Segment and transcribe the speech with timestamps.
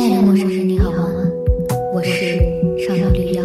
[0.00, 1.08] 亲爱的陌生人，你好吗？
[1.92, 2.38] 我是
[2.86, 3.42] 少女绿妖。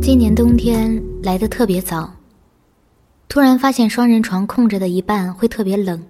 [0.00, 2.08] 今年冬天来的特别早，
[3.28, 6.02] 突然发现双人床空着的一半会特别冷，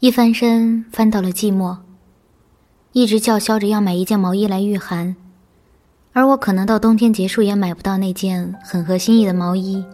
[0.00, 1.76] 一翻身翻到了寂寞，
[2.90, 5.14] 一直叫嚣着要买一件毛衣来御寒，
[6.12, 9.84] 而我可能到冬天结束也买不到那件很合心意的毛衣。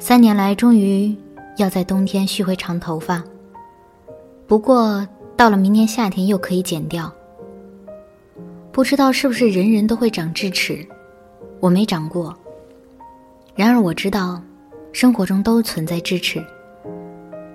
[0.00, 1.16] 三年来，终于
[1.56, 3.22] 要在冬天续回长头发，
[4.48, 7.12] 不过到了明年夏天又可以剪掉。
[8.72, 10.84] 不知道是不是人人都会长智齿。
[11.60, 12.36] 我没长过，
[13.54, 14.42] 然而我知道，
[14.94, 16.40] 生活中都存在智齿，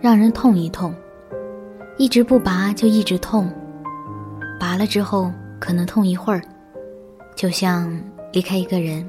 [0.01, 0.93] 让人痛一痛，
[1.97, 3.49] 一直不拔就一直痛，
[4.59, 6.41] 拔了之后可能痛一会儿，
[7.37, 7.97] 就像
[8.33, 9.07] 离开一个人。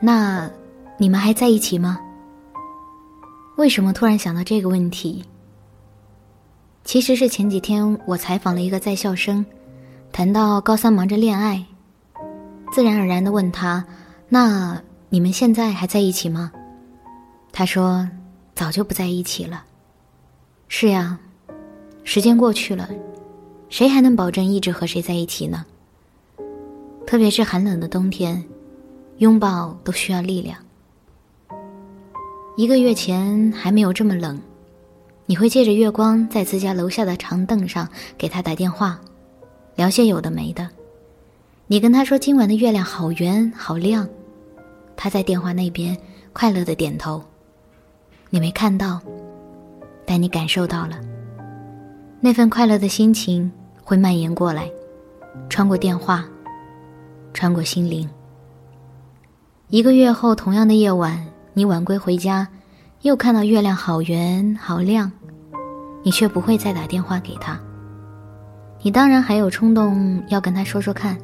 [0.00, 0.50] 那
[0.96, 2.00] 你们还在一起吗？
[3.56, 5.22] 为什么突然想到这个问题？
[6.84, 9.44] 其实是前几天我采访了一个在校生，
[10.10, 11.62] 谈到高三忙着恋爱。
[12.72, 13.84] 自然而然的问他
[14.26, 14.80] ：“那
[15.14, 16.50] 你们现在还在一起吗？”
[17.54, 18.08] 他说
[18.52, 19.64] ：“早就不在一起了。”
[20.66, 21.16] 是呀，
[22.02, 22.90] 时间过去了，
[23.68, 25.64] 谁还能保证一直和谁在一起呢？
[27.06, 28.44] 特别是寒冷的冬天，
[29.18, 30.58] 拥抱都需要力量。
[32.56, 34.36] 一个月前还没有这么冷，
[35.26, 38.98] 你会借着月光在自家楼下的长凳上给他打电话，
[39.76, 40.68] 聊些有的没的。
[41.68, 44.08] 你跟他说今晚的月亮好圆好亮，
[44.96, 45.96] 他在电话那边
[46.32, 47.22] 快乐的点头。
[48.30, 49.00] 你没看到，
[50.04, 50.98] 但你感受到了。
[52.20, 53.50] 那份快乐的心情
[53.82, 54.70] 会蔓延过来，
[55.48, 56.24] 穿过电话，
[57.32, 58.08] 穿过心灵。
[59.68, 62.48] 一个月后，同样的夜晚，你晚归回家，
[63.02, 65.10] 又看到月亮好圆好亮，
[66.02, 67.60] 你却不会再打电话给他。
[68.82, 71.16] 你当然还有冲动要跟他说说看。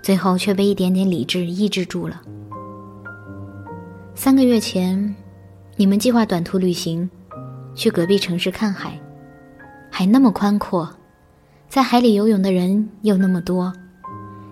[0.00, 2.22] 最后却被一点点理智抑制住了。
[4.20, 5.14] 三个月前，
[5.76, 7.08] 你们计划短途旅行，
[7.76, 9.00] 去隔壁城市看海，
[9.92, 10.92] 海那么宽阔，
[11.68, 13.72] 在海里游泳的人又那么多，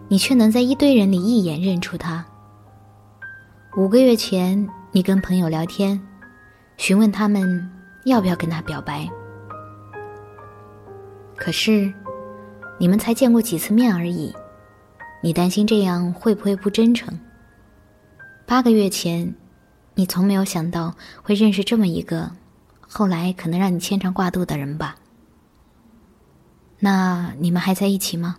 [0.06, 2.24] 你却能在一堆人里一眼认出他。
[3.76, 6.00] 五个月前，你跟朋友聊天，
[6.76, 7.68] 询问他们
[8.04, 9.04] 要不要跟他表白，
[11.34, 11.92] 可是，
[12.78, 14.32] 你们才见过几次面而已。
[15.20, 17.18] 你担心这样会不会不真诚？
[18.46, 19.34] 八个月前，
[19.98, 22.32] 你从没有想到会认识这么一个，
[22.86, 24.96] 后来可能让你牵肠挂肚的人吧？
[26.78, 28.36] 那你们还在一起吗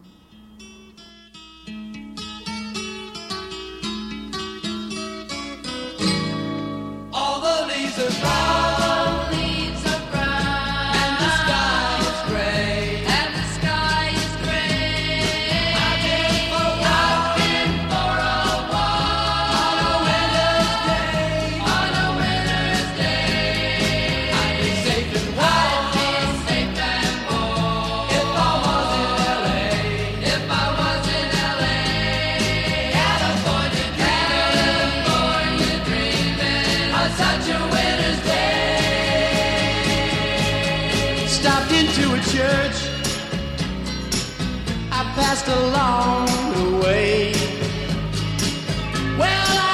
[42.21, 42.89] ？church
[44.91, 47.33] I passed along the way.
[49.17, 49.66] Well, I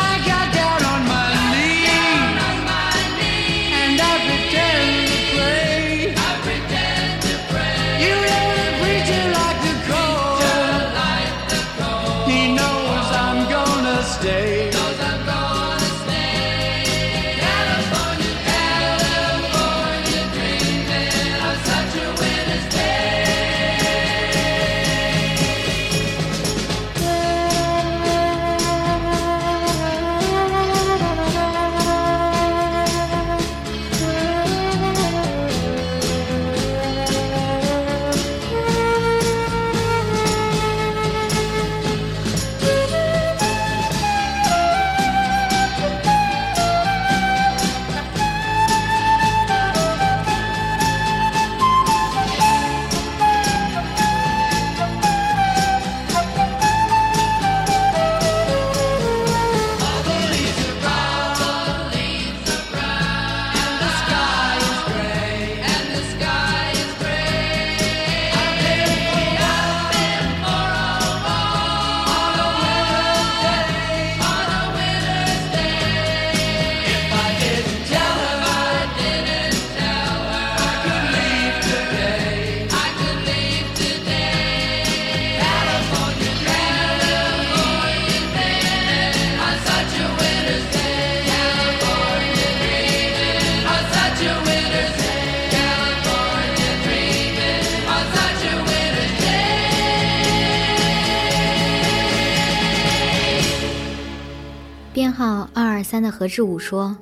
[105.84, 106.98] 三的何志武说：“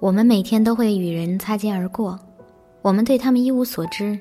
[0.00, 2.18] 我们每天都会与人擦肩而过，
[2.80, 4.18] 我们对他们一无所知，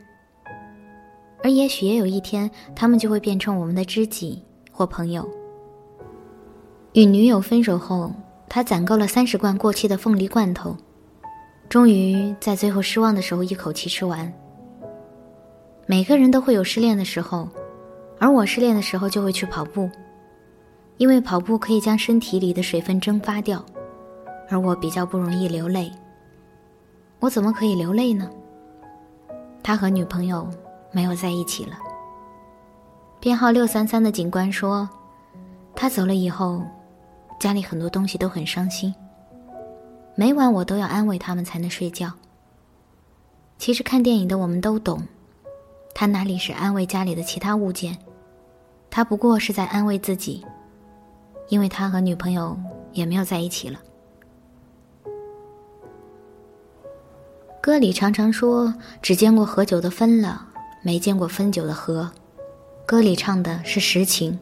[1.43, 5.29] 而也许也有一天，他们就会变成我们的知己或朋友。”
[6.93, 8.11] 与女友分手后，
[8.49, 10.75] 他攒够了三十罐过期的凤梨罐头，
[11.69, 14.33] 终于在最后失望的时候一口气吃完。
[15.85, 17.47] 每个人都会有失恋的时候，
[18.19, 19.87] 而我失恋的时候就会去跑步。
[20.97, 23.63] 因为跑步可以将身体里的水分蒸发掉，
[24.49, 25.91] 而我比较不容易流泪。
[27.19, 28.29] 我怎么可以流泪呢？
[29.63, 30.47] 他和女朋友
[30.91, 31.77] 没有在一起了。
[33.19, 34.87] 编号六三三的警官说，
[35.75, 36.61] 他走了以后，
[37.39, 38.93] 家里很多东西都很伤心。
[40.15, 42.11] 每晚我都要安慰他们才能睡觉。
[43.59, 45.01] 其实看电影的我们都懂，
[45.93, 47.97] 他哪里是安慰家里的其他物件，
[48.89, 50.43] 他不过是在安慰自己。
[51.49, 52.57] 因为他和女朋友
[52.93, 53.79] 也没有在一起了。
[57.61, 60.47] 歌里常常说：“只见过喝酒的分了，
[60.83, 62.11] 没见过分酒的合。”
[62.87, 64.39] 歌里唱的是实情。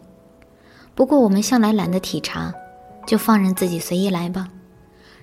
[0.93, 2.53] 不过我们向来懒得体察，
[3.07, 4.47] 就放任自己随意来吧。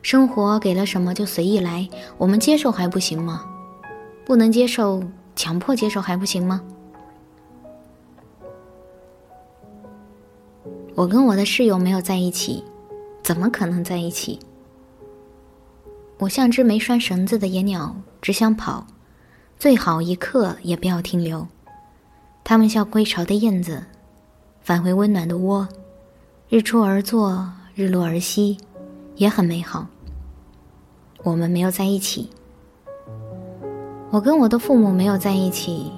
[0.03, 1.89] 生活给了什么就随意来，
[2.19, 3.45] 我们接受还不行吗？
[4.27, 5.03] 不能接受，
[5.37, 6.61] 强迫接受还不行吗？
[10.95, 12.63] 我跟我的室友没有在一起，
[13.23, 14.39] 怎么可能在一起？
[16.19, 18.87] 我像只没拴绳子的野鸟，只想跑，
[19.59, 21.47] 最好一刻也不要停留。
[22.45, 23.83] 它们像归巢的燕子，
[24.61, 25.67] 返回温暖的窝，
[26.49, 28.57] 日出而作，日落而息，
[29.17, 29.87] 也很美好。
[31.25, 32.31] 我们没有在一起。
[34.11, 35.91] 我跟我的父母没有在一起，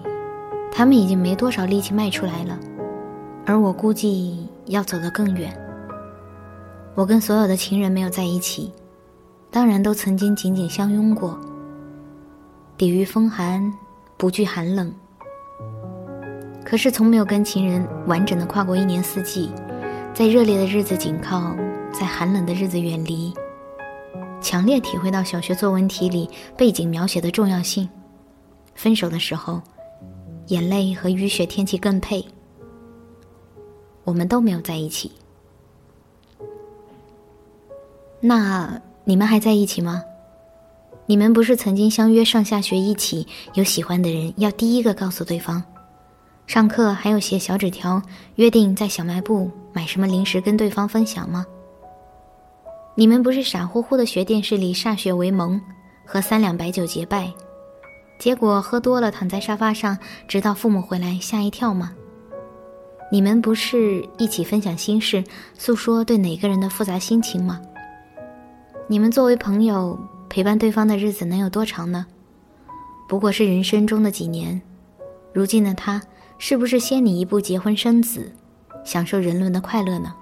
[0.70, 2.58] 他们已经没多少力气迈出来了，
[3.44, 4.43] 而我估计。
[4.66, 5.56] 要走得更远。
[6.94, 8.72] 我跟所有的情人没有在一起，
[9.50, 11.38] 当然都曾经紧紧相拥过。
[12.76, 13.72] 抵御风寒，
[14.16, 14.92] 不惧寒冷。
[16.64, 19.50] 可是从没有跟情人完整的跨过一年四季，
[20.12, 21.54] 在热烈的日子紧靠，
[21.92, 23.32] 在寒冷的日子远离，
[24.40, 27.88] 强烈体会到小学作文题里背景描写的重要性。
[28.74, 29.60] 分手的时候，
[30.46, 32.24] 眼泪和雨雪天气更配。
[34.04, 35.10] 我们都没有在一起，
[38.20, 40.02] 那你们还在一起吗？
[41.06, 43.26] 你们不是曾经相约上下学一起？
[43.54, 45.62] 有喜欢的人要第一个告诉对方，
[46.46, 48.00] 上课还有写小纸条，
[48.36, 51.44] 约定在小卖部买什么零食跟对方分享吗？
[52.94, 55.60] 你们不是傻乎乎的学电视里歃血为盟，
[56.06, 57.32] 和三两白酒结拜，
[58.18, 61.92] 结果喝多了躺在沙发上，直到父母回来吓一跳吗？
[63.14, 65.22] 你们不是一起分享心事，
[65.56, 67.60] 诉说对哪个人的复杂心情吗？
[68.88, 69.96] 你们作为朋友
[70.28, 72.04] 陪伴对方的日子能有多长呢？
[73.08, 74.60] 不过是人生中的几年。
[75.32, 76.02] 如今的他，
[76.38, 78.32] 是不是先你一步结婚生子，
[78.84, 80.12] 享受人伦的快乐呢？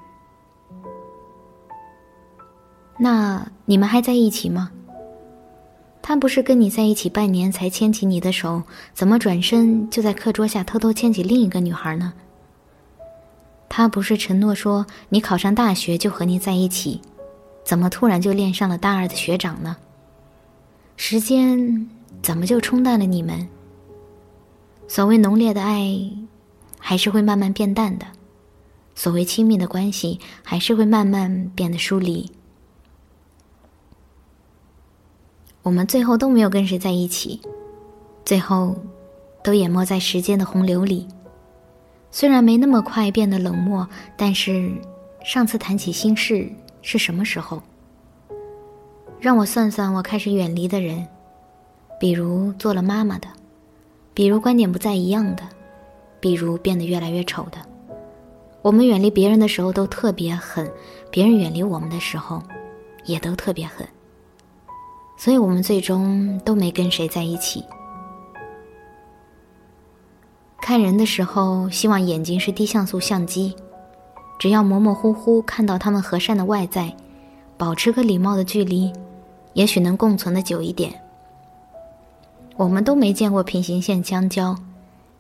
[2.99, 4.71] 那你们还在一起吗？
[6.03, 12.13] 他不是跟你在一起半年才牵起你的手，怎么转身就在课桌下偷偷牵起另一个女孩呢？
[13.75, 17.01] 他不是承诺说你考上大学就和你在一起，
[17.65, 19.75] 怎么突然就恋上了大二的学长呢？
[20.99, 21.89] 时间
[22.23, 23.49] 怎么就冲淡了你们？
[24.87, 25.99] 所谓浓烈的爱，
[26.79, 28.05] 还是会慢慢变淡的；
[28.95, 32.31] 所谓亲密的关系，还是会慢慢变得疏离。
[35.63, 37.41] 我们最后都没有跟谁在一起，
[38.23, 38.77] 最后
[39.43, 41.09] 都淹没在时间的洪流里。
[42.15, 43.89] 虽然没那么快变得冷漠，
[44.19, 44.71] 但是
[45.25, 46.47] 上次谈起心事
[46.83, 47.61] 是什么时候？
[49.19, 51.07] 让我算算，我开始远离的人，
[51.99, 53.29] 比如做了妈妈的，
[54.13, 55.43] 比如观点不再一样的，
[56.21, 57.59] 比如变得越来越丑的。
[58.61, 60.71] 我们远离别人的时候都特别狠，
[61.11, 62.43] 别人远离我们的时候，
[63.07, 63.89] 也都特别狠。
[65.17, 67.65] 所以我们最终都没跟谁在一起。
[70.63, 73.53] 看人的时候，希望眼睛是低像素相机，
[74.39, 76.95] 只要模模糊糊看到他们和善的外在，
[77.59, 78.93] 保持个礼貌的距离，
[79.55, 81.03] 也许能共存的久一点。
[82.57, 84.57] 我们都没见过平行线相交，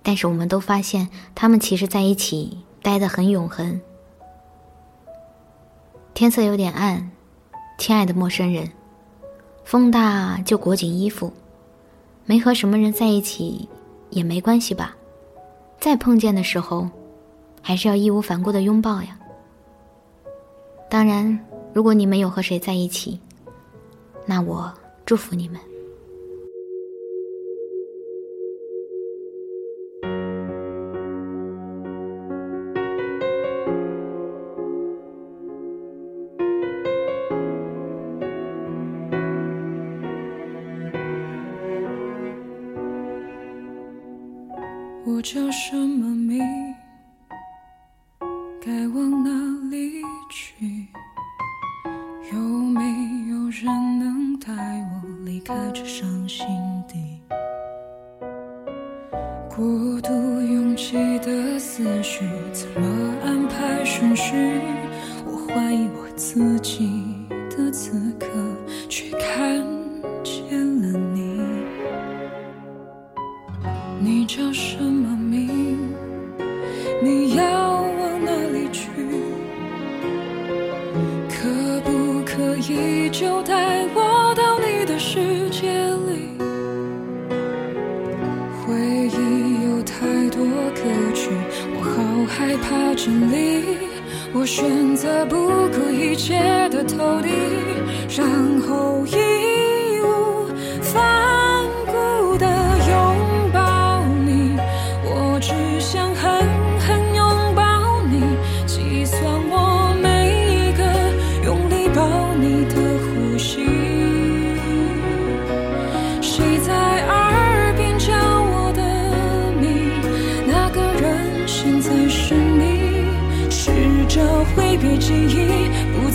[0.01, 3.81] 但是我们都发现他们其实在一起待得很永恒。
[6.15, 7.11] 天色有点暗，
[7.79, 8.71] 亲爱的陌生人，
[9.65, 11.33] 风大就裹紧衣服，
[12.27, 13.69] 没和什么人在一起
[14.11, 14.95] 也没关系吧。
[15.83, 16.89] 再碰见的时候
[17.61, 19.19] 还是要义无反顾的拥抱呀。
[20.89, 21.37] 当然
[21.73, 23.21] 如果你们有和谁在一起
[24.25, 24.73] 那我
[25.05, 25.72] 祝福你们。
[45.23, 46.43] 叫什么名
[48.61, 49.31] 该往哪
[49.71, 50.89] 里去？
[52.33, 52.83] 有没
[53.31, 53.65] 有人
[54.01, 56.45] 能带我离开这伤心
[56.89, 57.21] 地？
[59.49, 64.35] 孤独拥挤的思绪怎么安排顺序
[65.25, 66.91] 我怀疑我自己
[67.49, 68.27] 的资格
[68.89, 69.65] 去看
[93.03, 93.79] 心里
[94.33, 95.35] 我选择不
[95.71, 97.31] 顾一切的投递
[98.17, 99.32] 然后一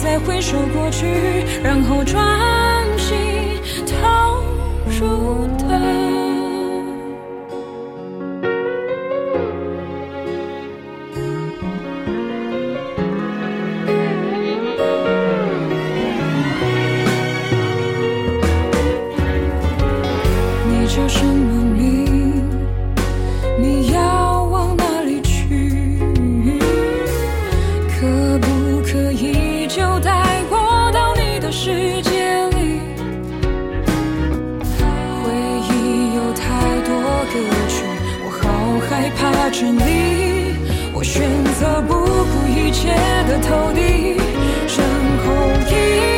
[0.07, 1.05] 再回首过去
[1.61, 2.17] 然后转
[2.97, 3.17] 心
[3.85, 4.41] 投
[4.89, 5.77] 入的
[20.69, 22.41] 你叫什么名？
[23.59, 25.99] 你要往哪里去？
[27.99, 28.07] 可
[28.39, 28.47] 不
[28.89, 30.11] 可以就带
[30.49, 32.79] 我到你的世界里，
[35.21, 35.29] 回
[35.67, 36.41] 忆有太
[36.85, 36.89] 多
[37.27, 37.35] 歌
[37.67, 37.83] 曲，
[38.23, 38.39] 我好
[38.87, 40.55] 害怕着你，
[40.93, 41.21] 我选
[41.59, 42.95] 择不顾一切
[43.27, 44.15] 的投递，
[44.77, 44.79] 然
[45.25, 45.27] 后
[45.69, 46.16] 一。